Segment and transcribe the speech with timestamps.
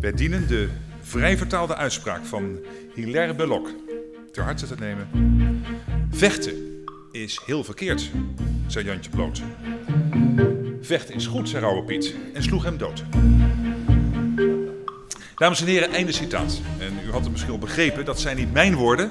[0.00, 0.68] Wij dienen de
[1.00, 2.58] vrij vertaalde uitspraak van
[2.94, 3.68] Hilaire Belloc
[4.32, 5.08] ter harte te nemen.
[6.10, 8.10] Vechten is heel verkeerd,
[8.66, 9.42] zei Jantje Bloot.
[10.80, 13.04] Vechten is goed, zei Rauwe Piet en sloeg hem dood.
[15.36, 16.60] Dames en heren, einde citaat.
[16.78, 19.10] En u had het misschien al begrepen, dat zijn niet mijn woorden,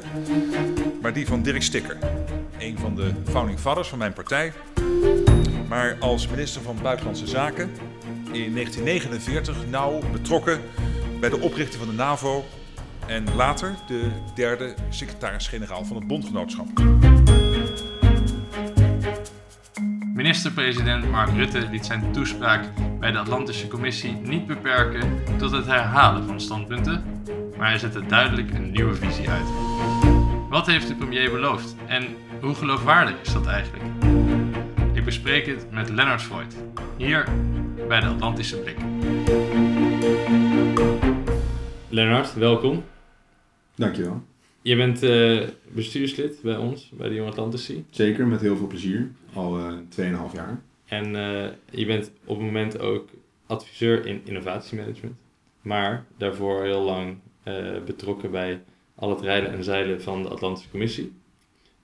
[1.02, 1.98] maar die van Dirk Stikker.
[2.60, 4.54] Een van de founding fathers van mijn partij.
[5.68, 7.72] Maar als minister van Buitenlandse Zaken
[8.34, 10.62] in 1949 nauw betrokken
[11.20, 12.46] bij de oprichting van de NAVO
[13.08, 16.68] en later de derde secretaris-generaal van het bondgenootschap.
[20.14, 22.66] Minister-president Mark Rutte liet zijn toespraak
[23.00, 27.04] bij de Atlantische Commissie niet beperken tot het herhalen van standpunten,
[27.58, 29.48] maar hij zette duidelijk een nieuwe visie uit.
[30.50, 33.84] Wat heeft de premier beloofd en hoe geloofwaardig is dat eigenlijk?
[34.94, 36.56] Ik bespreek het met Lennart Freud,
[36.98, 37.28] hier
[37.88, 38.78] bij de Atlantische Blik.
[41.90, 42.84] Lennart, welkom.
[43.76, 44.22] Dankjewel.
[44.62, 47.86] Je bent uh, bestuurslid bij ons, bij de Jong Atlantici.
[47.90, 49.12] Zeker, met heel veel plezier.
[49.34, 50.62] Al uh, eh, 2,5 jaar.
[50.86, 53.10] En uh, je bent op het moment ook
[53.46, 55.16] adviseur in innovatiemanagement.
[55.62, 57.18] Maar daarvoor heel lang
[57.86, 58.62] betrokken bij
[58.96, 61.14] al het rijden en zeilen van de Atlantische Commissie.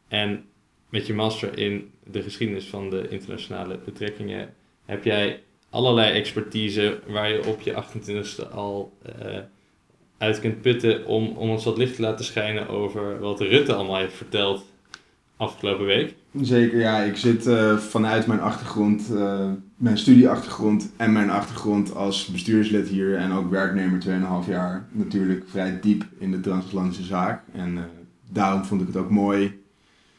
[0.07, 0.45] En
[0.89, 4.53] met je master in de geschiedenis van de internationale betrekkingen
[4.85, 8.97] heb jij allerlei expertise waar je op je 28e al
[10.19, 13.97] uit kunt putten om, om ons wat licht te laten schijnen over wat Rutte allemaal
[13.97, 14.65] heeft verteld
[15.37, 16.15] afgelopen week.
[16.41, 17.01] Zeker, ja.
[17.01, 23.15] Ik zit uh, vanuit mijn achtergrond, uh, mijn studieachtergrond en mijn achtergrond als bestuurslid hier
[23.15, 24.01] en ook werknemer
[24.45, 27.43] 2,5 jaar natuurlijk vrij diep in de transatlantische zaak.
[27.53, 27.89] En
[28.31, 29.61] daarom vond ik het ook mooi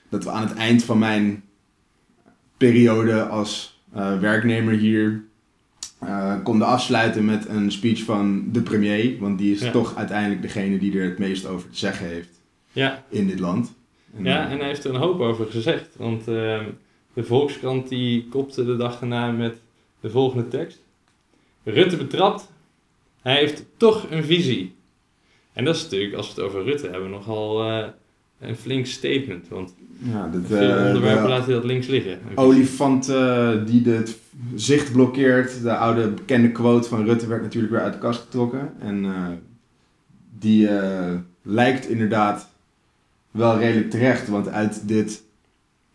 [0.09, 1.43] dat we aan het eind van mijn
[2.57, 3.83] periode als
[4.21, 5.25] werknemer hier
[6.05, 9.19] uh, konden afsluiten met een speech van de premier.
[9.19, 12.41] Want die is toch uiteindelijk degene die er het meest over te zeggen heeft
[12.73, 13.05] ja.
[13.09, 13.73] in dit land.
[14.17, 15.97] En, ja, uh, en hij heeft er een hoop over gezegd.
[15.97, 16.61] Want uh,
[17.13, 19.57] de Volkskrant die kopte de dag erna met
[20.01, 20.79] de volgende tekst.
[21.63, 22.53] Rutte betrapt,
[23.23, 24.75] hij heeft toch een visie.
[25.53, 27.63] En dat is natuurlijk, als we het over Rutte hebben, nogal
[28.41, 29.49] een flink statement.
[29.49, 32.19] Want ja, dat, veel onderwerpen laat hij dat links liggen.
[32.35, 33.07] Olifant
[33.67, 34.19] die het
[34.55, 35.63] zicht blokkeert.
[35.63, 38.73] De oude bekende quote van Rutte werd natuurlijk weer uit de kast getrokken.
[38.79, 39.29] En uh,
[40.39, 42.49] die uh, lijkt inderdaad
[43.31, 44.29] wel redelijk terecht.
[44.29, 45.23] Want uit dit,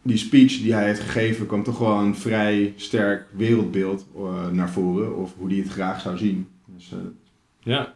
[0.02, 4.70] die speech die hij heeft gegeven kwam toch wel een vrij sterk wereldbeeld uh, naar
[4.70, 5.18] voren.
[5.18, 6.48] Of hoe hij het graag zou zien.
[6.66, 6.94] Dus,
[7.60, 7.96] ja.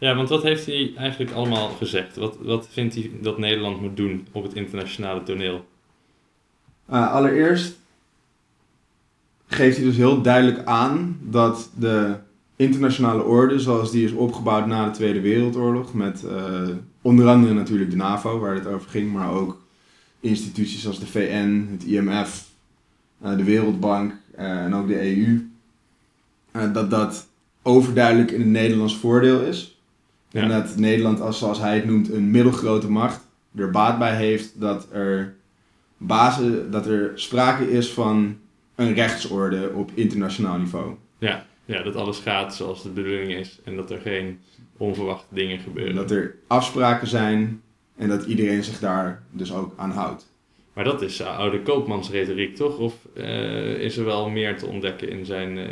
[0.00, 2.16] Ja, want wat heeft hij eigenlijk allemaal gezegd?
[2.16, 5.68] Wat, wat vindt hij dat Nederland moet doen op het internationale toneel?
[6.86, 7.78] allereerst
[9.46, 12.14] geeft hij dus heel duidelijk aan dat de
[12.56, 16.68] internationale orde, zoals die is opgebouwd na de Tweede Wereldoorlog, met uh,
[17.02, 19.60] onder andere natuurlijk de NAVO, waar het over ging, maar ook
[20.20, 22.48] instituties als de VN, het IMF,
[23.20, 25.50] eh, de Wereldbank en ook de EU,
[26.72, 27.28] dat dat
[27.62, 29.79] overduidelijk in het Nederlands voordeel is.
[30.32, 34.60] En dat Nederland, als, zoals hij het noemt, een middelgrote macht, er baat bij heeft
[34.60, 35.34] dat er,
[35.96, 38.38] basis, dat er sprake is van
[38.74, 40.94] een rechtsorde op internationaal niveau.
[41.18, 44.40] Ja, ja, dat alles gaat zoals de bedoeling is en dat er geen
[44.76, 45.94] onverwachte dingen gebeuren.
[45.94, 47.62] Dat er afspraken zijn
[47.96, 50.28] en dat iedereen zich daar dus ook aan houdt.
[50.72, 52.78] Maar dat is oude koopmansretoriek, toch?
[52.78, 55.56] Of uh, is er wel meer te ontdekken in zijn.
[55.56, 55.66] Uh,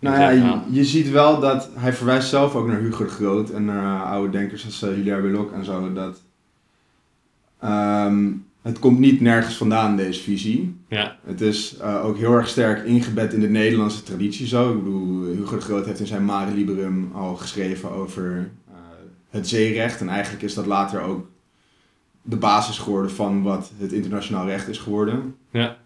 [0.00, 3.50] nou ja, je, je, ziet wel dat hij verwijst zelf ook naar Hugo de Groot
[3.50, 5.92] en naar oude denkers als Hilaire Belloc en zo.
[5.92, 6.22] Dat
[7.64, 10.76] um, het komt niet nergens vandaan, deze visie.
[10.88, 11.16] Ja.
[11.24, 14.72] Het is uh, ook heel erg sterk ingebed in de Nederlandse traditie zo.
[14.72, 18.74] Ik bedoel, Hugo de Groot heeft in zijn Mare Liberum al geschreven over uh,
[19.30, 20.00] het zeerecht.
[20.00, 21.28] En eigenlijk is dat later ook
[22.22, 25.34] de basis geworden van wat het internationaal recht is geworden.
[25.50, 25.76] Ja.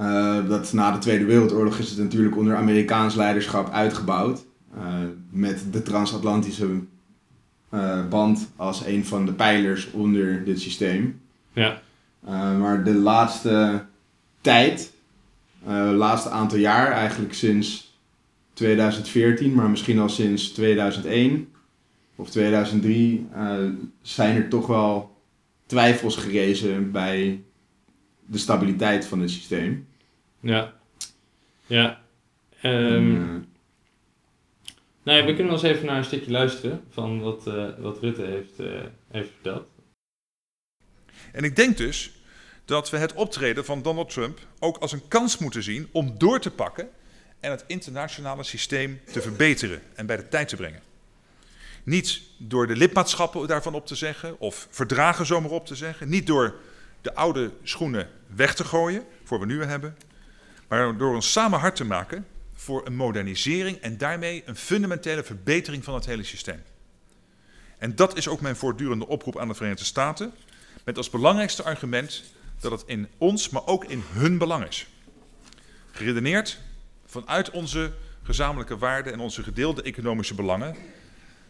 [0.00, 4.44] Uh, dat na de Tweede Wereldoorlog is het natuurlijk onder Amerikaans leiderschap uitgebouwd.
[5.30, 6.68] met de transatlantische
[8.10, 11.20] band als een van de pijlers onder dit systeem.
[11.52, 11.80] Ja.
[12.58, 13.84] Maar de laatste
[14.40, 14.92] tijd,
[15.94, 17.86] laatste aantal jaar, eigenlijk sinds
[18.56, 21.48] 2014, maar misschien al sinds 2001
[22.16, 23.72] of 2003, uh, eh,
[24.02, 25.16] zijn er toch wel
[25.66, 27.42] twijfels gerezen bij
[28.26, 29.88] de stabiliteit van het systeem.
[30.40, 30.74] Ja.
[31.66, 32.00] Ja.
[32.62, 33.46] Um,
[35.02, 37.44] nou ja, we kunnen wel eens even naar een stukje luisteren van wat,
[37.78, 38.56] wat Rutte heeft,
[39.10, 39.68] heeft verteld.
[41.32, 42.12] En ik denk dus
[42.64, 46.40] dat we het optreden van Donald Trump ook als een kans moeten zien om door
[46.40, 46.88] te pakken
[47.40, 50.82] en het internationale systeem te verbeteren en bij de tijd te brengen.
[51.84, 56.08] Niet door de lidmaatschappen daarvan op te zeggen of verdragen zomaar op te zeggen.
[56.08, 56.54] Niet door
[57.06, 59.96] de oude schoenen weg te gooien voor we nu hebben.
[60.68, 65.84] Maar door ons samen hard te maken voor een modernisering en daarmee een fundamentele verbetering
[65.84, 66.62] van het hele systeem.
[67.78, 70.32] En dat is ook mijn voortdurende oproep aan de Verenigde Staten.
[70.84, 72.22] Met als belangrijkste argument
[72.60, 74.86] dat het in ons, maar ook in hun belang is.
[75.90, 76.58] Geredeneerd
[77.04, 77.92] vanuit onze
[78.22, 80.76] gezamenlijke waarden en onze gedeelde economische belangen,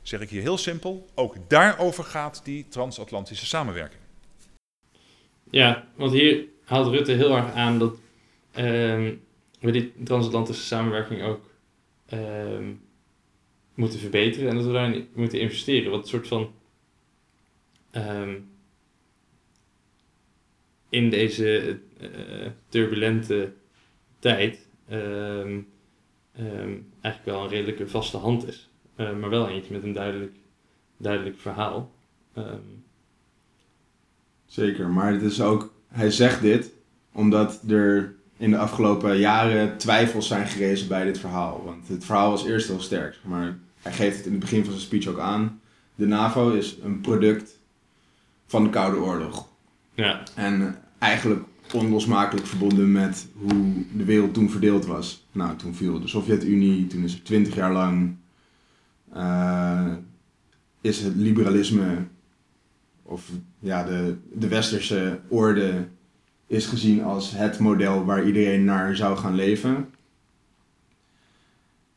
[0.03, 4.05] zeg ik hier heel simpel, ook daarover gaat die transatlantische samenwerking.
[5.51, 7.99] Ja, want hier haalt Rutte heel erg aan dat
[8.53, 9.15] ehm,
[9.61, 11.51] we die transatlantische samenwerking ook
[12.07, 12.73] ehm,
[13.75, 15.91] moeten verbeteren en dat we daarin moeten investeren.
[15.91, 16.53] Wat een soort van
[17.91, 18.39] ehm,
[20.89, 23.53] in deze uh, turbulente
[24.19, 24.69] tijd
[27.01, 28.69] eigenlijk wel een redelijke vaste hand is.
[28.97, 30.37] Uh, maar wel eentje met een duidelijk,
[30.97, 31.93] duidelijk verhaal.
[34.57, 36.71] Zeker, maar het is ook, hij zegt dit
[37.13, 41.63] omdat er in de afgelopen jaren twijfels zijn gerezen bij dit verhaal.
[41.65, 44.73] Want het verhaal was eerst heel sterk, maar hij geeft het in het begin van
[44.73, 45.61] zijn speech ook aan.
[45.95, 47.59] De NAVO is een product
[48.47, 49.49] van de Koude Oorlog.
[49.95, 50.23] Ja.
[50.35, 51.43] En eigenlijk
[51.73, 55.27] onlosmakelijk verbonden met hoe de wereld toen verdeeld was.
[55.33, 58.17] Nou, toen viel de Sovjet-Unie, toen is het twintig jaar lang
[59.17, 59.93] uh,
[60.81, 62.07] is het liberalisme
[63.07, 65.89] of ja, de, de westerse orde
[66.47, 69.89] is gezien als het model waar iedereen naar zou gaan leven.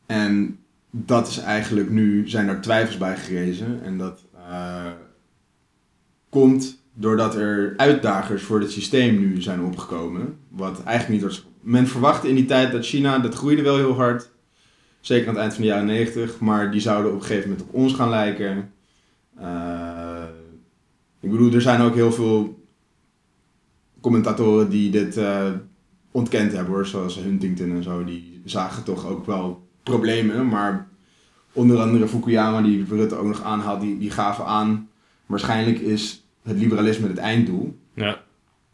[0.06, 0.58] En
[0.90, 3.82] dat is eigenlijk nu, zijn er twijfels bij gerezen.
[3.84, 4.86] En dat uh,
[6.28, 10.38] komt doordat er uitdagers voor het systeem nu zijn opgekomen.
[10.48, 11.46] Wat eigenlijk niet was.
[11.60, 14.30] Men verwachtte in die tijd dat China, dat groeide wel heel hard.
[15.00, 16.40] Zeker aan het eind van de jaren 90.
[16.40, 18.72] Maar die zouden op een gegeven moment op ons gaan lijken.
[19.38, 19.89] Uh,
[21.20, 22.64] ik bedoel, er zijn ook heel veel
[24.00, 25.46] commentatoren die dit uh,
[26.10, 26.86] ontkend hebben hoor.
[26.86, 28.04] Zoals Huntington en zo.
[28.04, 30.48] Die zagen toch ook wel problemen.
[30.48, 30.88] Maar
[31.52, 34.88] onder andere Fukuyama, die Rutte ook nog aanhaalt, die, die gaven aan.
[35.26, 37.78] Waarschijnlijk is het liberalisme het einddoel.
[37.94, 38.18] Ja.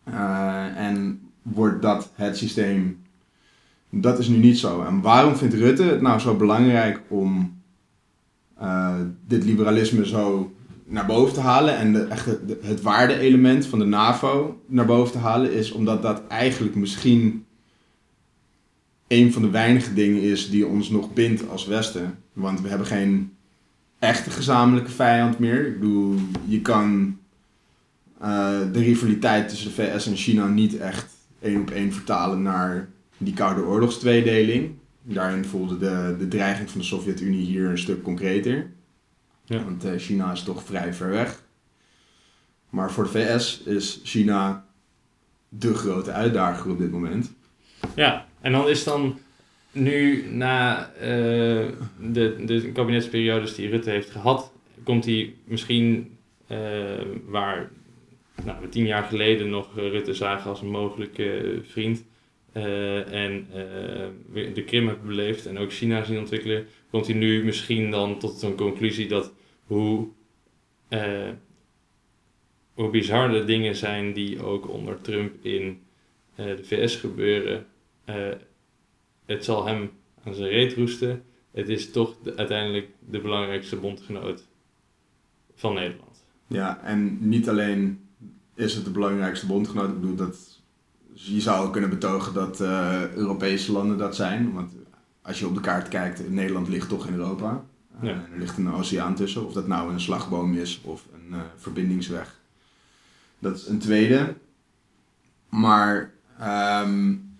[0.08, 3.04] Uh, en wordt dat het systeem.
[3.90, 4.82] Dat is nu niet zo.
[4.82, 7.60] En waarom vindt Rutte het nou zo belangrijk om
[8.60, 8.94] uh,
[9.26, 10.55] dit liberalisme zo
[10.88, 12.26] naar boven te halen en de, echt
[12.62, 17.44] het, waarde-element van de NAVO naar boven te halen, is omdat dat eigenlijk misschien
[19.08, 22.18] een van de weinige dingen is die ons nog bindt als Westen.
[22.32, 23.32] Want we hebben geen
[23.98, 25.66] echte gezamenlijke vijand meer.
[25.66, 27.18] Ik bedoel, je kan
[28.22, 32.88] uh, de rivaliteit tussen de VS en China niet echt één op één vertalen naar
[33.16, 34.70] die Koude Oorlogstweedeling.
[35.02, 38.70] Daarin voelde de, de dreiging van de Sovjet-Unie hier een stuk concreter.
[39.46, 39.64] Ja.
[39.64, 41.42] Want uh, China is toch vrij ver weg.
[42.70, 44.66] Maar voor de VS is China
[45.48, 47.34] de grote uitdager op dit moment.
[47.94, 49.18] Ja, en dan is dan
[49.72, 51.02] nu na uh,
[52.00, 54.52] de, de kabinetsperiodes die Rutte heeft gehad,
[54.82, 56.16] komt hij misschien
[56.48, 56.58] uh,
[57.24, 57.70] waar
[58.44, 62.04] nou, we tien jaar geleden nog Rutte zagen als een mogelijke vriend.
[62.52, 63.46] Uh, en
[64.54, 68.42] de Krim hebben beleefd en ook China zien ontwikkelen, komt hij nu misschien dan tot
[68.42, 69.32] een conclusie dat
[69.66, 70.08] hoe,
[72.74, 75.80] hoe bizar de dingen zijn die ook onder Trump in
[76.34, 77.66] de VS gebeuren,
[78.06, 78.28] uh,
[79.24, 79.90] het zal hem
[80.24, 81.22] aan zijn reet roesten.
[81.50, 84.46] Het is toch uiteindelijk de belangrijkste bondgenoot
[85.54, 86.24] van Nederland.
[86.46, 88.06] Ja, en niet alleen
[88.54, 89.88] is het de belangrijkste bondgenoot.
[89.88, 90.62] Ik bedoel, dat,
[91.12, 94.52] je zou kunnen betogen dat uh, Europese landen dat zijn.
[94.52, 94.72] Want
[95.22, 97.64] als je op de kaart kijkt, Nederland ligt toch in Europa.
[98.02, 101.40] Uh, Er ligt een oceaan tussen, of dat nou een slagboom is of een uh,
[101.56, 102.38] verbindingsweg.
[103.38, 104.34] Dat is een tweede.
[105.48, 106.12] Maar
[106.82, 107.38] um,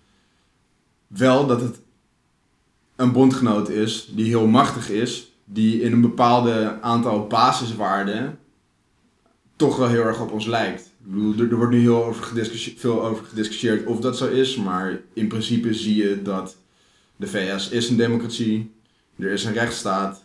[1.06, 1.80] wel dat het
[2.96, 8.38] een bondgenoot is die heel machtig is, die in een bepaalde aantal basiswaarden
[9.56, 10.90] toch wel heel erg op ons lijkt.
[11.38, 12.46] Er, wordt nu heel over
[12.76, 16.56] veel over gediscussieerd of dat zo is, maar in principe zie je dat
[17.16, 18.75] de VS is een democratie,
[19.18, 20.25] er is een rechtsstaat.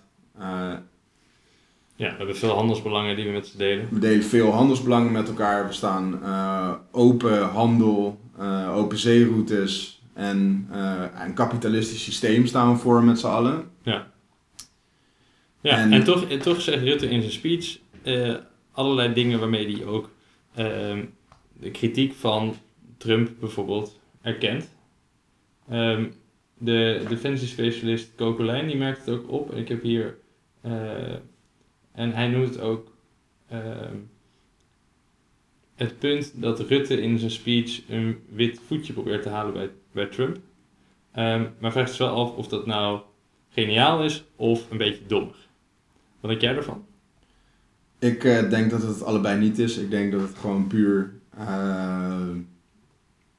[1.95, 3.87] Ja, we hebben veel handelsbelangen die we met ze delen.
[3.91, 5.67] We delen veel handelsbelangen met elkaar.
[5.67, 12.77] We staan uh, open handel, uh, open zeeroutes, en uh, een kapitalistisch systeem staan we
[12.77, 13.69] voor met z'n allen.
[13.83, 14.11] Ja.
[15.61, 17.77] Ja, en, en, toch, en toch zegt Rutte in zijn speech
[18.71, 20.09] allerlei dingen waarmee hij ook
[20.57, 20.65] uh,
[21.59, 22.55] de kritiek van
[22.97, 24.69] Trump bijvoorbeeld erkent.
[25.71, 26.13] Um,
[26.57, 29.51] de defensiespecialist Kokolijn, die merkt het ook op.
[29.51, 30.19] En ik heb hier...
[31.91, 32.91] en hij noemt ook...
[33.47, 33.95] Ehm,
[35.75, 40.05] het punt dat Rutte in zijn speech een wit voetje probeert te halen bij, bij
[40.05, 40.35] Trump.
[41.15, 43.01] Um, maar vraagt zich wel af of dat nou
[43.49, 45.47] geniaal is of een beetje dommig.
[46.19, 46.85] Wat denk jij ervan?
[47.99, 49.77] Ik uh, denk dat het allebei niet is.
[49.77, 52.27] Ik denk dat het gewoon puur uh,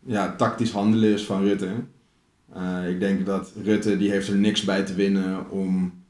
[0.07, 1.71] ja, tactisch handelen is van Rutte.
[2.57, 6.02] Uh, ik denk dat Rutte die heeft er niks bij te winnen om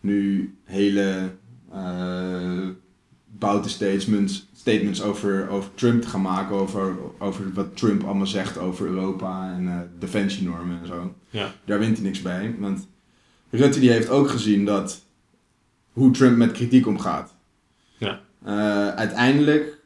[0.00, 1.30] nu hele
[3.26, 6.56] bouten statements, statements over, over Trump te gaan maken.
[6.56, 11.14] Over, over wat Trump allemaal zegt over Europa en defensienormen en zo.
[11.30, 11.52] Ja.
[11.64, 12.54] Daar wint hij niks bij.
[12.58, 12.88] Want
[13.50, 15.04] Rutte die heeft ook gezien dat
[15.92, 17.34] hoe Trump met kritiek omgaat.
[17.96, 18.20] Ja.
[18.46, 19.78] Uh, uiteindelijk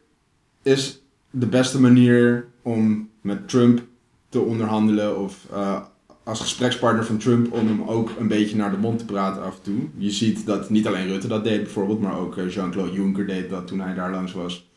[0.63, 3.83] is de beste manier om met Trump
[4.29, 5.83] te onderhandelen of uh,
[6.25, 9.57] als gesprekspartner van Trump om hem ook een beetje naar de mond te praten af
[9.57, 9.89] en toe.
[9.97, 13.51] Je ziet dat niet alleen Rutte dat deed bijvoorbeeld, maar ook eh, Jean-Claude Juncker deed
[13.51, 14.71] dat toen hij daar langs was.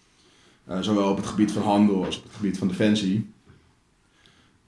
[0.70, 3.30] Uh, zowel op het gebied van handel als op het gebied van defensie.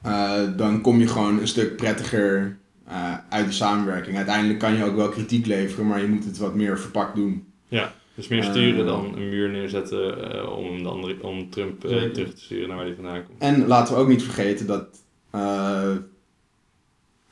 [0.05, 2.57] Uh, dan kom je gewoon een stuk prettiger
[2.87, 4.17] uh, uit de samenwerking.
[4.17, 7.45] Uiteindelijk kan je ook wel kritiek leveren, maar je moet het wat meer verpakt doen.
[7.67, 12.67] Ja, dus meer sturen dan een muur neerzetten om, dan, om Trump terug te sturen
[12.67, 13.41] naar waar hij vandaan komt.
[13.41, 15.03] En laten we ook niet vergeten dat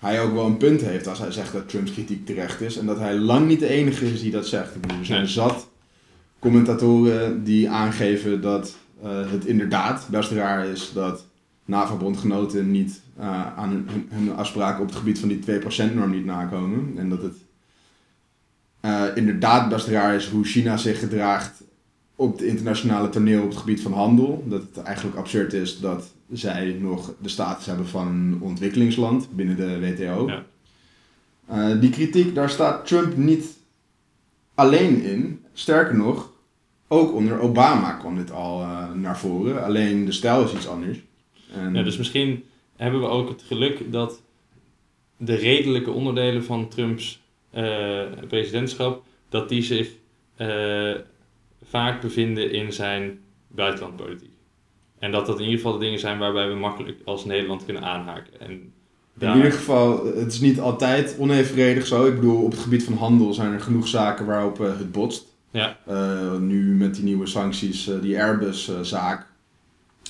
[0.06, 2.78] hij ook wel een punt heeft als hij zegt dat Trumps kritiek terecht is.
[2.78, 4.76] En dat hij lang niet de enige is die dat zegt.
[4.76, 5.30] Ik bedoel, er zijn nee.
[5.30, 5.68] zat
[6.40, 11.26] commentatoren die aangeven dat het inderdaad best raar is dat
[11.66, 16.94] NAVO-bondgenoten niet uh, aan hun, hun, afspraken op het gebied van die 2%-norm niet nakomen.
[16.98, 17.36] En dat het
[18.82, 21.64] uh, inderdaad best raar is hoe China zich gedraagt
[22.16, 24.44] op het internationale toneel op het gebied van handel.
[24.48, 29.56] Dat het eigenlijk absurd is dat zij nog de status hebben van een ontwikkelingsland binnen
[29.56, 30.28] de WTO.
[30.28, 30.46] Ja.
[31.52, 33.58] Uh, die kritiek, daar staat Trump niet
[34.54, 35.44] alleen in.
[35.54, 36.32] Sterker nog,
[36.88, 39.64] ook onder Obama kwam dit al naar voren.
[39.64, 41.00] Alleen de stijl is iets anders.
[41.54, 41.74] En...
[41.74, 42.44] Ja, dus misschien
[42.76, 44.22] hebben we ook het geluk dat
[45.18, 47.22] de redelijke onderdelen van Trumps
[47.56, 49.92] uh, presidentschap, dat die zich
[51.64, 54.35] vaak bevinden in zijn buitenlandpolitiek.
[55.00, 57.84] En dat dat in ieder geval de dingen zijn waarbij we makkelijk als Nederland kunnen
[57.84, 58.40] aanhaken.
[58.40, 58.74] En
[59.14, 59.32] daar...
[59.32, 62.06] In ieder geval, het is niet altijd onevenredig zo.
[62.06, 65.34] Ik bedoel, op het gebied van handel zijn er genoeg zaken waarop uh, het botst.
[65.52, 65.78] Ja.
[66.40, 69.26] nu met die nieuwe sancties, die Airbus-zaak,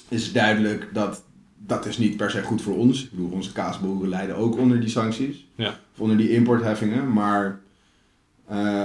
[0.09, 1.23] is duidelijk dat
[1.57, 3.03] dat is niet per se goed voor ons.
[3.03, 5.47] Ik bedoel, onze kaasboeren lijden ook onder die sancties.
[5.55, 5.67] Ja.
[5.67, 7.13] Of onder die importheffingen.
[7.13, 7.59] Maar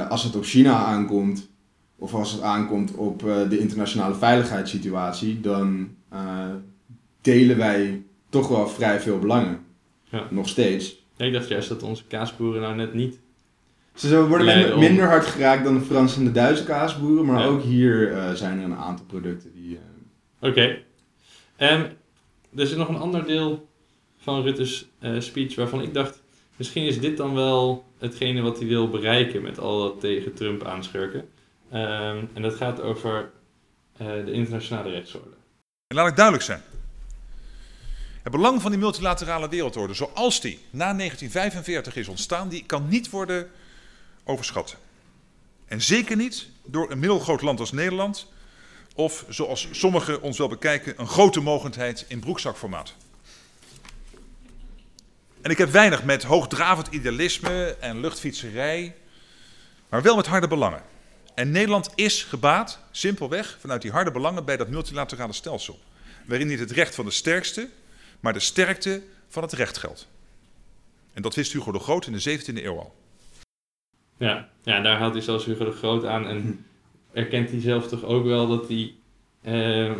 [0.08, 1.49] als het op China aankomt,
[2.00, 6.44] of als het aankomt op uh, de internationale veiligheidssituatie, dan uh,
[7.20, 9.60] delen wij toch wel vrij veel belangen.
[10.08, 10.26] Ja.
[10.30, 11.02] Nog steeds.
[11.16, 13.18] Ja, ik dacht juist dat onze kaasboeren nou net niet.
[13.94, 18.30] Ze worden minder hard geraakt dan de Franse en de Duitse kaasboeren, maar ook hier
[18.34, 19.78] zijn er een aantal producten die.
[20.40, 20.48] Oké.
[20.50, 20.84] Okay.
[22.54, 23.68] Er is nog een ander deel
[24.18, 24.86] van Rutte's
[25.18, 26.22] speech waarvan ik dacht,
[26.56, 30.64] misschien is dit dan wel hetgene wat hij wil bereiken met al dat tegen Trump
[30.64, 31.28] aanschurken.
[31.72, 33.30] Um, en dat gaat over
[34.00, 35.30] uh, de internationale rechtsorde.
[35.86, 36.62] En laat ik duidelijk zijn.
[38.22, 43.10] Het belang van die multilaterale wereldorde, zoals die na 1945 is ontstaan, die kan niet
[43.10, 43.50] worden
[44.24, 44.76] overschat.
[45.66, 48.26] En zeker niet door een middelgroot land als Nederland,
[48.94, 52.94] of, zoals sommigen ons wel bekijken, een grote mogendheid in broekzakformaat.
[55.42, 58.94] En ik heb weinig met hoogdravend idealisme en luchtfietserij,
[59.88, 60.82] maar wel met harde belangen.
[61.40, 65.78] En Nederland is gebaat, simpelweg, vanuit die harde belangen bij dat multilaterale stelsel.
[66.26, 67.68] Waarin niet het recht van de sterkste,
[68.20, 70.08] maar de sterkte van het recht geldt.
[71.12, 72.94] En dat wist Hugo de Groot in de 17e eeuw al.
[74.16, 76.26] Ja, ja daar haalt hij zelfs Hugo de Groot aan.
[76.26, 76.66] En
[77.12, 78.94] erkent hij zelf toch ook wel dat hij
[79.42, 79.96] uh,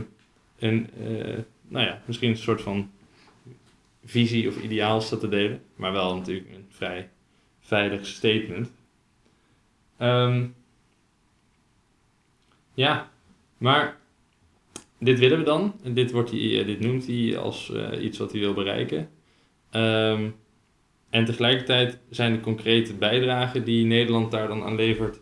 [0.58, 2.90] een, uh, nou ja, misschien een soort van
[4.04, 7.08] visie of ideaal staat te delen, maar wel natuurlijk een vrij
[7.60, 8.70] veilig statement.
[9.98, 10.54] Um,
[12.74, 13.10] ja,
[13.58, 13.96] maar
[14.98, 15.74] dit willen we dan.
[15.82, 19.08] En dit, wordt hij, eh, dit noemt hij als uh, iets wat hij wil bereiken.
[19.72, 20.34] Um,
[21.10, 25.20] en tegelijkertijd zijn de concrete bijdragen die Nederland daar dan aan levert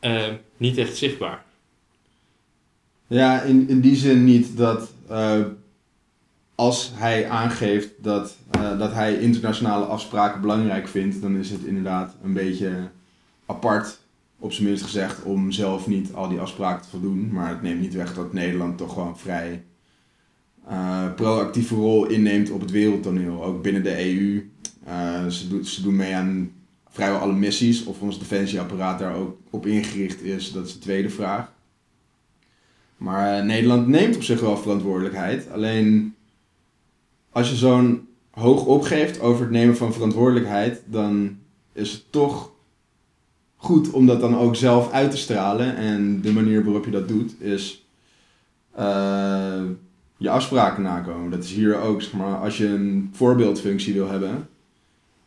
[0.00, 1.44] uh, niet echt zichtbaar.
[3.06, 5.44] Ja, in, in die zin niet dat uh,
[6.54, 8.36] als hij aangeeft dat,
[8.78, 12.88] dat hij internationale afspraken belangrijk vindt, dan is het inderdaad een beetje
[13.46, 14.00] apart,
[14.38, 17.32] op zijn minst gezegd, om zelf niet al die afspraken te voldoen.
[17.32, 19.64] Maar het neemt niet weg dat Nederland toch gewoon vrij
[20.70, 24.50] uh, proactieve rol inneemt op het wereldtoneel, ook binnen de EU.
[25.30, 26.52] ze, doen, ze doen mee aan
[26.88, 27.84] vrijwel alle missies.
[27.84, 31.52] Of ons defensieapparaat daar ook op ingericht is, dat is de tweede vraag.
[32.96, 35.50] Maar Nederland neemt op zich wel verantwoordelijkheid.
[35.50, 36.14] Alleen
[37.30, 41.38] als je zo'n hoog opgeeft over het nemen van verantwoordelijkheid, dan
[41.72, 42.52] is het toch
[43.60, 45.76] goed om dat dan ook zelf uit te stralen.
[45.76, 47.86] En de manier waarop je dat doet is
[48.78, 49.62] uh,
[50.16, 51.30] je afspraken nakomen.
[51.30, 54.48] Dat is hier ook, maar, als je een voorbeeldfunctie wil hebben,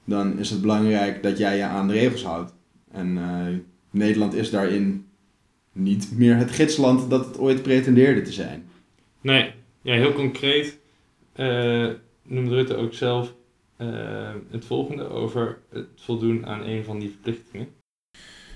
[0.05, 2.53] dan is het belangrijk dat jij je aan de regels houdt.
[2.91, 3.57] En uh,
[3.89, 5.05] Nederland is daarin
[5.71, 8.69] niet meer het gidsland dat het ooit pretendeerde te zijn.
[9.21, 10.79] Nee, ja, heel concreet
[11.35, 11.89] uh,
[12.23, 13.33] noemde Rutte ook zelf
[14.49, 17.67] het volgende over het voldoen aan een van die verplichtingen.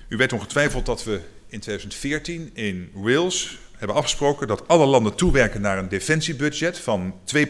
[0.08, 5.60] U weet ongetwijfeld dat we in 2014 in Wales hebben afgesproken dat alle landen toewerken
[5.60, 7.46] naar een defensiebudget van 2%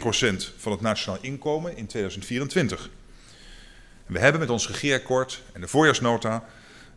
[0.57, 2.91] van het nationaal inkomen in 2024.
[4.07, 6.45] We hebben met ons regeerakkoord en de voorjaarsnota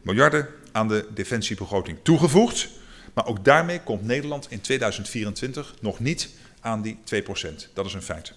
[0.02, 2.70] miljarden aan de defensiebegroting toegevoegd.
[3.14, 7.74] Maar ook daarmee komt Nederland in 2024 nog niet aan die 2%.
[7.74, 8.34] Dat is een feit.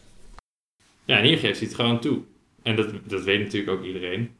[1.04, 2.22] Ja, en hier geeft hij het gewoon toe.
[2.62, 4.30] En dat, dat weet natuurlijk ook iedereen.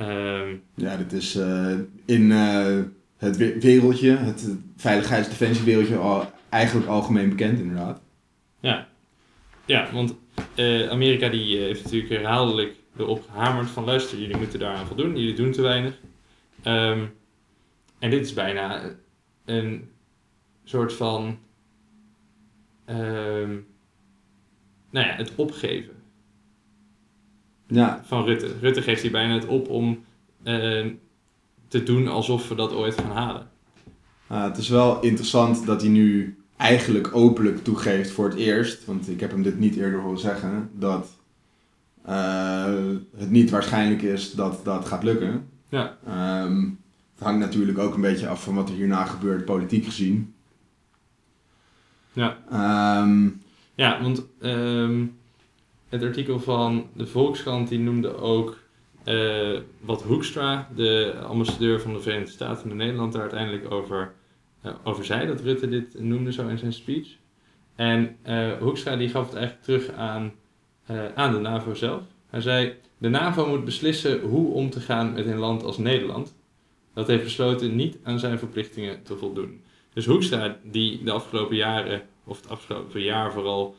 [0.00, 2.82] Um, ja, dit is uh, in uh,
[3.16, 8.00] het wereldje, het veiligheidsdefensiewereldje, al, eigenlijk algemeen bekend inderdaad.
[8.60, 8.88] Ja,
[9.66, 10.14] ja want
[10.56, 15.34] uh, Amerika die heeft natuurlijk herhaaldelijk erop gehamerd van luister, jullie moeten daaraan voldoen, jullie
[15.34, 15.98] doen te weinig.
[16.64, 17.12] Um,
[17.98, 18.82] en dit is bijna
[19.44, 19.90] een
[20.64, 21.38] soort van,
[22.86, 23.66] um,
[24.90, 25.93] nou ja, het opgeven
[27.66, 28.02] ja.
[28.04, 28.54] van Rutte.
[28.60, 30.04] Rutte geeft hier bijna het op om
[30.44, 30.86] uh,
[31.68, 33.50] te doen alsof we dat ooit gaan halen.
[34.26, 39.20] het is wel interessant dat hij nu eigenlijk openlijk toegeeft voor het eerst, want ik
[39.20, 41.08] heb hem dit niet eerder horen zeggen, dat
[42.08, 42.74] uh,
[43.16, 45.48] het niet waarschijnlijk is dat dat gaat lukken.
[45.68, 45.96] Ja.
[46.42, 46.78] Um,
[47.14, 50.34] het hangt natuurlijk ook een beetje af van wat er hierna gebeurt, politiek gezien.
[52.12, 52.38] Ja.
[53.02, 53.42] Um,
[53.74, 55.16] ja, want um,
[55.94, 58.58] het artikel van de Volkskrant die noemde ook
[59.04, 64.12] uh, wat Hoekstra, de ambassadeur van de Verenigde Staten in Nederland, daar uiteindelijk over,
[64.66, 65.26] uh, over zei.
[65.26, 67.08] Dat Rutte dit noemde zo in zijn speech.
[67.74, 70.32] En uh, Hoekstra die gaf het eigenlijk terug aan,
[71.14, 72.02] aan de NAVO zelf.
[72.30, 76.34] Hij zei, de NAVO moet beslissen hoe om te gaan met een land als Nederland.
[76.94, 79.62] Dat heeft besloten niet aan zijn verplichtingen te voldoen.
[79.92, 83.76] Dus Hoekstra, die de afgelopen jaren, of het afgelopen jaar vooral,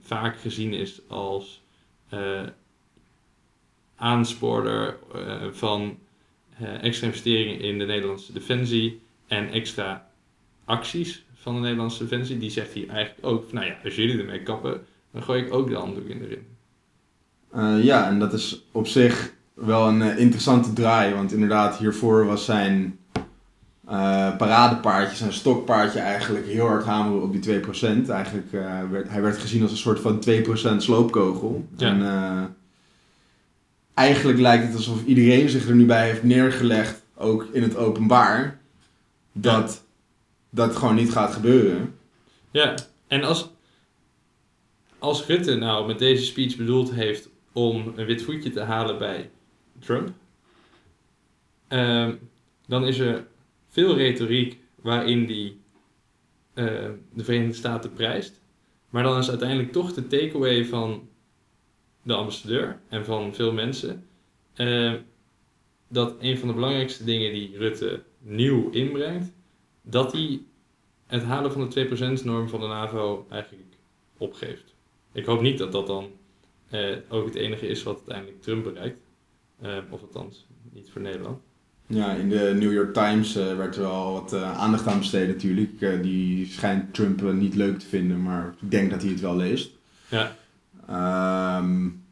[0.00, 1.62] vaak gezien is als
[2.14, 2.42] uh,
[3.96, 5.98] aanspoorder uh, van
[6.80, 10.10] extra investeringen in de Nederlandse defensie en extra
[10.64, 12.38] acties van de Nederlandse defensie.
[12.38, 15.68] Die zegt hier eigenlijk ook: nou ja, als jullie ermee kappen, dan gooi ik ook
[15.68, 16.46] de handdoek in erin.
[17.84, 22.99] ja, en dat is op zich wel een interessante draai, want inderdaad, hiervoor was zijn
[23.90, 28.08] uh, paradepaardje, zijn stokpaardje eigenlijk heel hard hameren op die 2%.
[28.08, 30.22] Eigenlijk, uh, werd, hij werd gezien als een soort van
[30.74, 31.68] 2% sloopkogel.
[31.76, 32.42] En uh,
[33.94, 38.60] eigenlijk lijkt het alsof iedereen zich er nu bij heeft neergelegd, ook in het openbaar,
[39.32, 39.82] dat
[40.50, 40.64] ja.
[40.64, 41.94] dat gewoon niet gaat gebeuren.
[42.50, 42.74] Ja,
[43.06, 43.50] en als,
[44.98, 49.30] als Rutte nou met deze speech bedoeld heeft om een wit voetje te halen bij
[49.78, 50.08] Trump,
[51.68, 52.14] ehm,
[52.66, 53.28] dan is er
[53.70, 55.60] veel retoriek waarin die
[56.54, 56.64] uh,
[57.12, 58.40] de Verenigde Staten prijst.
[58.88, 61.08] Maar dan is uiteindelijk toch de takeaway van
[62.02, 64.06] de ambassadeur en van veel mensen
[64.56, 64.94] uh,
[65.88, 69.32] dat een van de belangrijkste dingen die Rutte nieuw inbrengt,
[69.82, 70.42] dat hij
[71.06, 73.76] het halen van de 2%-norm van de NAVO eigenlijk
[74.18, 74.74] opgeeft.
[75.12, 76.10] Ik hoop niet dat dat dan
[76.72, 79.00] uh, ook het enige is wat uiteindelijk Trump bereikt.
[79.90, 81.49] of althans, niet voor Nederland.
[81.92, 85.28] Ja, in de New York Times uh, werd er wel wat uh, aandacht aan besteed
[85.28, 85.80] natuurlijk.
[85.80, 89.36] Uh, die schijnt Trump niet leuk te vinden, maar ik denk dat hij het wel
[89.36, 89.70] leest.
[90.08, 90.36] Ja.
[91.58, 92.02] Um,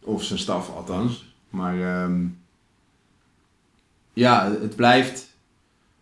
[0.00, 1.34] of zijn staf althans.
[1.50, 2.38] Maar um,
[4.12, 5.28] ja, het blijft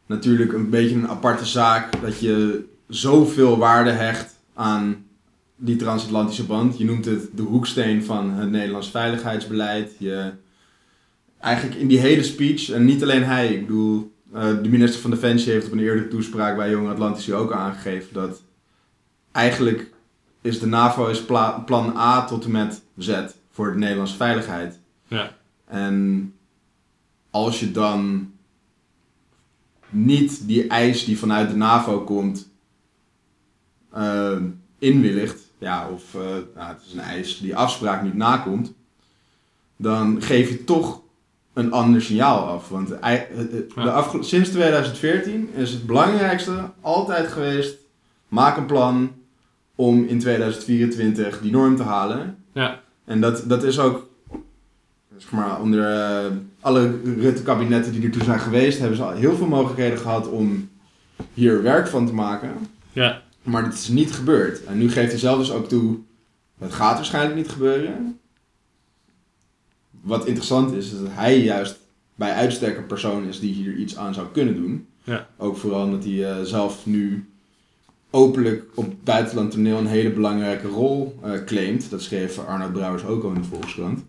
[0.07, 5.05] natuurlijk een beetje een aparte zaak dat je zoveel waarde hecht aan
[5.57, 6.79] die transatlantische band.
[6.79, 9.93] Je noemt het de hoeksteen van het Nederlands veiligheidsbeleid.
[9.99, 10.33] Je
[11.41, 15.11] eigenlijk in die hele speech, en niet alleen hij, ik bedoel, uh, de minister van
[15.11, 18.43] Defensie heeft op een eerdere toespraak bij Jong Atlantici ook aangegeven dat
[19.33, 19.91] eigenlijk
[20.41, 21.25] is de NAVO is
[21.65, 24.79] plan A tot en met Z voor de Nederlandse veiligheid.
[25.07, 25.37] Ja.
[25.65, 26.35] En
[27.31, 28.33] als je dan
[29.89, 32.49] niet die eis die vanuit de NAVO komt
[33.97, 34.37] uh,
[34.79, 36.23] inwilligt, ja, of uh,
[36.55, 38.73] nou, het is een eis die afspraak niet nakomt,
[39.77, 41.03] dan geef je toch
[41.61, 42.69] een ander signaal af.
[42.69, 47.77] Want de sinds 2014 is het belangrijkste altijd geweest:
[48.29, 49.13] maak een plan
[49.75, 52.45] om in 2024 die norm te halen.
[52.53, 52.81] Ja.
[53.05, 54.09] En dat, dat is ook,
[55.17, 59.37] zeg maar, onder uh, alle Rutte-kabinetten die er toen zijn geweest, hebben ze al heel
[59.37, 60.69] veel mogelijkheden gehad om
[61.35, 62.51] hier werk van te maken.
[62.93, 63.23] Ja.
[63.43, 64.65] Maar dit is niet gebeurd.
[64.65, 65.99] En nu geeft hij zelf dus ook toe,
[66.59, 68.20] het gaat waarschijnlijk niet gebeuren.
[70.01, 71.79] Wat interessant is, is dat hij juist
[72.15, 74.87] bij uitstek een persoon is die hier iets aan zou kunnen doen.
[75.05, 75.29] Ja.
[75.37, 77.31] Ook vooral omdat hij uh, zelf nu
[78.11, 81.91] openlijk op buitenland toneel een hele belangrijke rol uh, claimt.
[81.91, 84.05] Dat schreef Arnoud Brouwers ook al in de Volkskrant.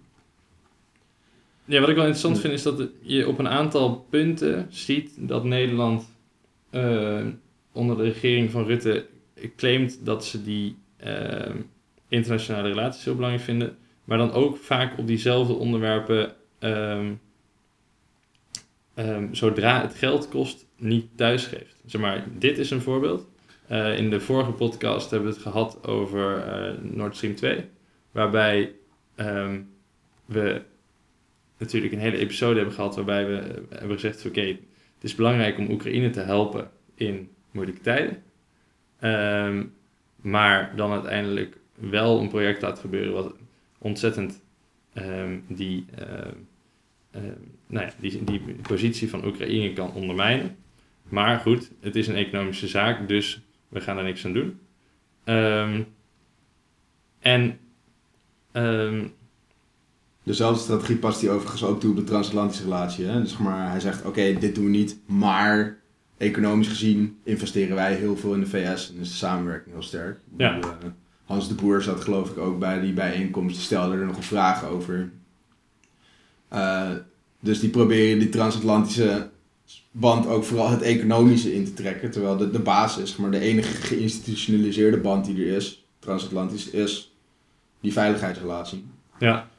[1.65, 5.43] Ja, wat ik wel interessant vind is dat je op een aantal punten ziet dat
[5.43, 6.04] Nederland
[6.71, 7.25] uh,
[7.71, 9.06] onder de regering van Rutte
[9.56, 10.75] claimt dat ze die
[12.08, 13.77] internationale relaties heel belangrijk vinden,
[14.12, 17.19] maar dan ook vaak op diezelfde onderwerpen, um,
[18.95, 21.82] um, zodra het geld kost, niet thuisgeeft.
[21.86, 23.28] Zeg maar, dit is een voorbeeld.
[23.69, 27.65] Uh, in de vorige podcast hebben we het gehad over uh, Nord Stream 2,
[28.12, 28.74] waarbij
[29.15, 29.69] um,
[30.26, 30.62] we
[31.58, 34.58] natuurlijk een hele episode hebben gehad waarbij we hebben gezegd: oké, het
[35.02, 38.24] is belangrijk om Oekraïne te helpen in moeilijke tijden.
[40.15, 43.34] Maar dan uiteindelijk wel een project laat gebeuren wat
[43.82, 44.41] ontzettend
[44.94, 47.22] um, die, uh,
[47.67, 50.56] nou ja, die, die positie van Oekraïne kan ondermijnen.
[51.04, 54.60] Maar goed, het is een economische zaak, dus we gaan er niks aan doen.
[55.26, 55.88] Um,
[57.20, 57.60] en
[60.24, 63.06] Dezelfde strategie past hij overigens ook toe op de transatlantische relatie.
[63.06, 63.22] Hè?
[63.22, 65.78] Dus maar, hij zegt, oké, dit doen we niet, maar
[66.17, 70.20] economisch gezien investeren wij heel veel in de VS en is de samenwerking heel sterk.
[70.38, 70.58] Ja.
[70.58, 70.63] uh,
[71.32, 74.24] Hans de Boer zat geloof ik ook bij die bijeenkomst, die stelde er nog een
[74.24, 75.12] vraag over.
[76.54, 76.89] Uh,
[77.39, 79.30] dus die proberen die transatlantische
[79.91, 82.12] band ook vooral het economische in te trekken.
[82.12, 87.13] Terwijl de, de basis, maar de enige geïnstitutionaliseerde band die er is, transatlantisch, is
[87.80, 88.86] die veiligheidsrelatie.
[89.20, 89.50] Ja.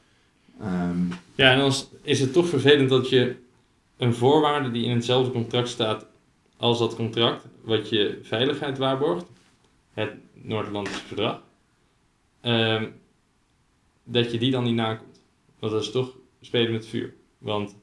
[0.61, 3.35] Um, ja, en dan is het toch vervelend dat je
[3.97, 6.05] een voorwaarde die in hetzelfde contract staat
[6.57, 9.25] als dat contract, wat je veiligheid waarborgt,
[9.93, 11.41] het Noord-Atlantische Verdrag,
[12.45, 13.01] um,
[14.03, 15.23] dat je die dan niet nakomt.
[15.59, 17.13] Want dat is toch spelen met vuur.
[17.37, 17.77] Want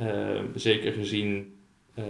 [0.00, 1.58] uh, zeker gezien
[1.98, 2.04] uh,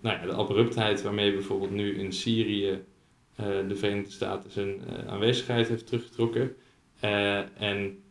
[0.00, 5.68] nou ja, de abruptheid waarmee bijvoorbeeld nu in Syrië uh, de Verenigde Staten zijn aanwezigheid
[5.68, 6.56] heeft teruggetrokken.
[7.00, 8.02] en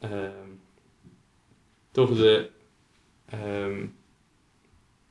[0.00, 0.48] ehm,
[1.90, 2.50] toch de,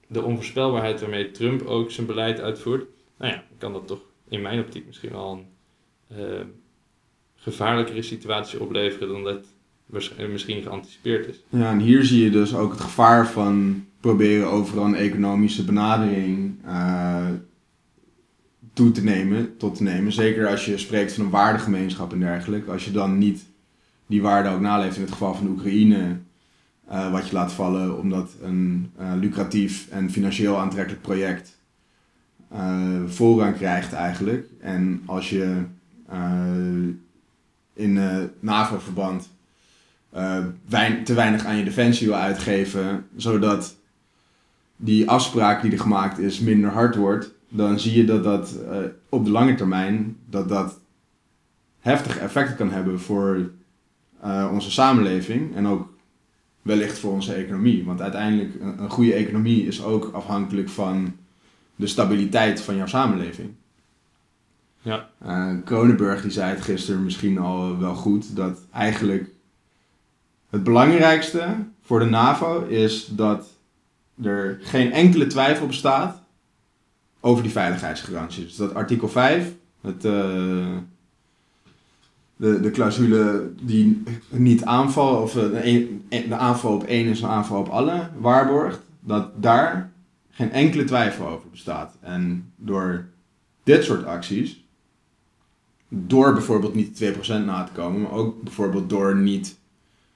[0.07, 2.87] de onvoorspelbaarheid waarmee Trump ook zijn beleid uitvoert.
[3.17, 5.45] Nou ja, kan dat toch in mijn optiek misschien wel
[6.07, 6.53] een
[7.43, 9.45] gevaarlijkere situatie opleveren dan dat
[10.29, 11.43] misschien geanticipeerd is.
[11.49, 16.55] Ja, en hier zie je dus ook het gevaar van proberen overal een economische benadering
[16.65, 17.27] uh,
[18.73, 20.11] toe te nemen, tot te nemen.
[20.11, 22.71] Zeker als je spreekt van een waardegemeenschap en dergelijke.
[22.71, 23.45] Als je dan niet
[24.07, 26.17] die waarde ook naleeft in het geval van Oekraïne,
[26.89, 31.61] uh, wat je laat vallen omdat een lucratief en financieel aantrekkelijk project
[33.07, 34.49] voorrang krijgt eigenlijk.
[34.59, 35.61] En als je
[37.73, 37.99] in
[38.39, 39.29] NAVO-verband
[40.65, 43.75] wein te weinig aan je defensie wil uitgeven, zodat
[44.75, 48.55] die afspraak die er gemaakt is minder hard wordt, dan zie je dat dat
[49.09, 50.79] op de lange termijn dat dat
[51.79, 53.51] heftige effecten kan hebben voor
[54.51, 55.91] onze samenleving en ook
[56.61, 57.85] wellicht voor onze economie.
[57.85, 61.15] Want uiteindelijk, een goede economie is ook afhankelijk van
[61.75, 63.49] de stabiliteit van jouw samenleving.
[64.83, 65.09] Ja.
[65.25, 69.29] Uh, Kronenberg die zei het gisteren misschien al wel goed, dat eigenlijk
[70.49, 73.47] het belangrijkste voor de NAVO is dat
[74.23, 76.21] er geen enkele twijfel bestaat
[77.19, 78.45] over die veiligheidsgaranties.
[78.45, 80.77] Dus dat artikel 5, het, uh,
[82.35, 87.59] de, de clausule die niet aanval, of de, de aanval op één is een aanval
[87.59, 89.91] op alle, waarborgt, dat daar
[90.29, 91.97] geen enkele twijfel over bestaat.
[92.01, 93.05] En door
[93.63, 94.62] dit soort acties,
[95.95, 99.59] door bijvoorbeeld niet de 2% na te komen, maar ook bijvoorbeeld door niet,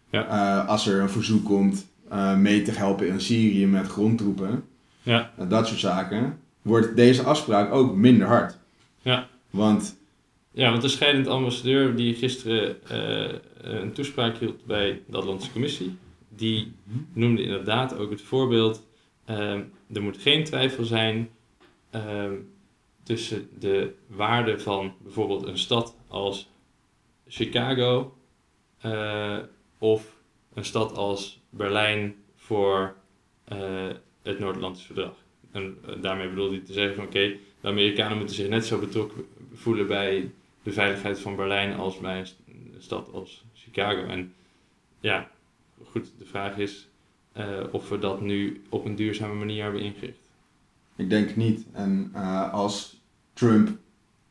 [0.09, 0.27] ja.
[0.27, 4.63] uh, als er een verzoek komt, uh, mee te helpen in Syrië met grondtroepen,
[5.01, 5.31] ja.
[5.39, 8.57] uh, dat soort zaken, wordt deze afspraak ook minder hard.
[9.01, 9.27] Ja.
[9.49, 9.95] Want
[10.51, 12.75] ja, want de scheidend ambassadeur die gisteren
[13.61, 15.97] een toespraak hield bij de Atlantische Commissie,
[16.29, 16.71] die
[17.13, 18.83] noemde inderdaad ook het voorbeeld,
[19.93, 21.29] er moet geen twijfel zijn
[23.08, 26.50] tussen de waarde van bijvoorbeeld een stad als
[27.28, 28.17] Chicago
[29.78, 30.15] of
[30.54, 32.96] een stad als Berlijn voor
[34.22, 35.13] het Noord-Atlantisch Verdrag.
[35.52, 39.26] En daarmee bedoelde hij te zeggen van oké, de Amerikanen moeten zich net zo betrokken
[39.54, 40.32] voelen bij
[40.63, 44.04] de veiligheid van Berlijn als bij een stad als Chicago.
[44.04, 44.34] En
[45.00, 45.32] ja,
[45.84, 46.88] goed, de vraag is
[47.72, 50.30] of we dat nu op een duurzame manier hebben ingericht.
[50.96, 51.65] Ik denk niet.
[51.72, 52.13] En
[52.52, 52.96] als
[53.38, 53.78] Trump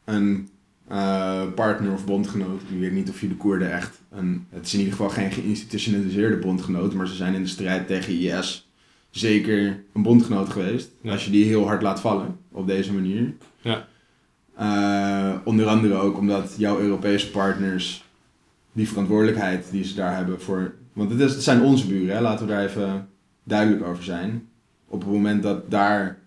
[0.05, 0.49] een
[0.91, 4.73] uh, partner of bondgenoot, ik weet niet of je de Koerden echt, een, het is
[4.73, 8.69] in ieder geval geen geïnstitutionaliseerde bondgenoot, maar ze zijn in de strijd tegen IS
[9.11, 10.91] zeker een bondgenoot geweest.
[11.05, 13.35] Als je die heel hard laat vallen op deze manier.
[13.61, 13.87] Ja.
[14.61, 18.05] Uh, onder andere ook omdat jouw Europese partners
[18.73, 20.75] die verantwoordelijkheid die ze daar hebben voor.
[20.93, 22.21] Want het, is, het zijn onze buren, hè?
[22.21, 23.09] laten we daar even
[23.45, 24.49] duidelijk over zijn.
[24.89, 26.19] Op het moment dat daar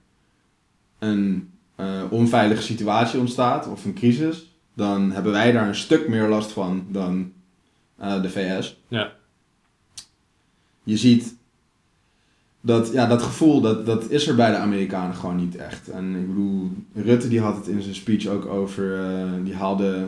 [0.99, 6.27] een uh, onveilige situatie ontstaat of een crisis, dan hebben wij daar een stuk meer
[6.27, 7.31] last van dan
[8.01, 8.77] uh, de VS.
[8.87, 9.11] Ja.
[10.83, 11.35] Je ziet
[12.61, 15.89] dat, ja, dat gevoel, dat, dat is er bij de Amerikanen gewoon niet echt.
[15.89, 20.07] En ik bedoel, Rutte die had het in zijn speech ook over, uh, die haalde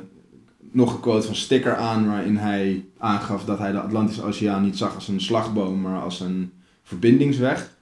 [0.72, 4.78] nog een quote van Sticker aan waarin hij aangaf dat hij de Atlantische Oceaan niet
[4.78, 6.52] zag als een slagboom, maar als een
[6.84, 7.76] verbindingsweg.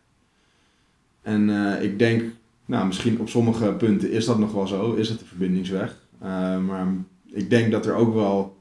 [1.21, 1.49] En
[1.81, 2.23] ik denk
[2.69, 5.97] nou, misschien op sommige punten is dat nog wel zo, is het een verbindingsweg.
[6.23, 6.87] Uh, maar
[7.25, 8.57] ik denk dat er ook wel.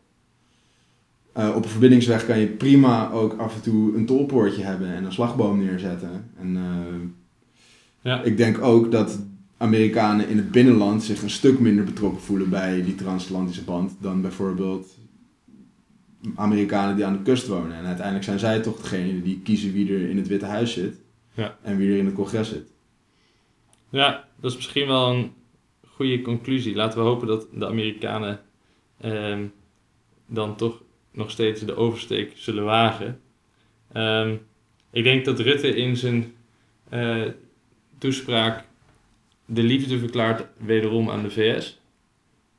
[1.38, 5.04] Uh, op een verbindingsweg kan je prima ook af en toe een tolpoortje hebben en
[5.04, 6.30] een slagboom neerzetten.
[6.40, 6.62] En uh,
[8.00, 8.22] ja.
[8.22, 9.18] ik denk ook dat
[9.56, 14.20] Amerikanen in het binnenland zich een stuk minder betrokken voelen bij die transatlantische band dan
[14.20, 14.98] bijvoorbeeld
[16.34, 17.76] Amerikanen die aan de kust wonen.
[17.76, 20.96] En uiteindelijk zijn zij toch degene die kiezen wie er in het Witte Huis zit
[21.32, 21.56] ja.
[21.62, 22.76] en wie er in het congres zit.
[23.90, 25.32] Ja, dat is misschien wel een
[25.86, 26.74] goede conclusie.
[26.74, 28.40] Laten we hopen dat de Amerikanen
[29.00, 29.46] ehm,
[30.26, 33.20] dan toch nog steeds de oversteek zullen wagen.
[33.92, 34.36] Ehm,
[34.90, 36.34] ik denk dat Rutte in zijn
[36.92, 37.26] uh,
[37.98, 38.64] toespraak
[39.44, 41.80] de liefde verklaart wederom aan de VS.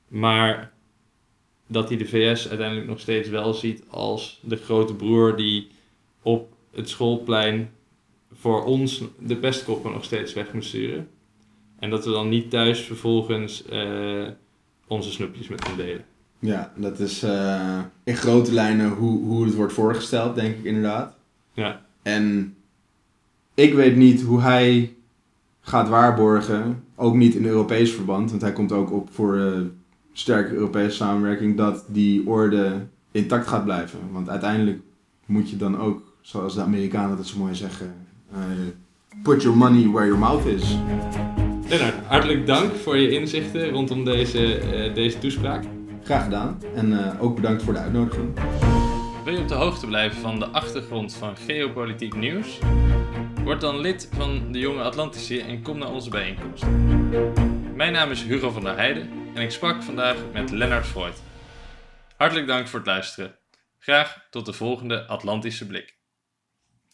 [0.07, 0.71] Maar
[1.67, 5.67] dat hij de VS uiteindelijk nog steeds wel ziet als de grote broer die
[6.21, 7.71] op het schoolplein
[8.33, 11.09] voor ons de pestkoppen nog steeds weg moet sturen.
[11.79, 14.27] En dat we dan niet thuis vervolgens uh,
[14.87, 16.05] onze snoepjes met hem delen.
[16.39, 21.15] Ja, dat is uh, in grote lijnen hoe, hoe het wordt voorgesteld, denk ik inderdaad.
[21.53, 21.81] Ja.
[22.01, 22.55] En
[23.53, 24.95] ik weet niet hoe hij
[25.61, 29.59] gaat waarborgen, ook niet in Europees verband, want hij komt ook op voor uh,
[30.13, 33.99] sterke Europese samenwerking, dat die orde intact gaat blijven.
[34.11, 34.79] Want uiteindelijk
[35.25, 37.93] moet je dan ook, zoals de Amerikanen dat zo mooi zeggen,
[39.23, 40.77] put your money where your mouth is.
[41.69, 45.63] Lennart, hartelijk dank voor je inzichten rondom deze, uh, deze toespraak.
[46.03, 48.39] Graag gedaan en uh, ook bedankt voor de uitnodiging.
[49.23, 52.59] Wil je op de hoogte blijven van de achtergrond van geopolitiek nieuws?
[53.43, 56.65] Word dan lid van de Jonge Atlantici en kom naar onze bijeenkomst.
[57.75, 61.21] Mijn naam is Hugo van der Heijden en ik sprak vandaag met Lennart Freud.
[62.17, 63.35] Hartelijk dank voor het luisteren.
[63.79, 65.98] Graag tot de volgende Atlantische Blik.